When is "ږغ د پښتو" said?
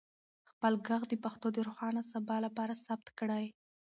0.87-1.47